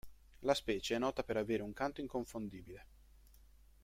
[0.39, 2.85] La specie è nota per avere un canto inconfondibile.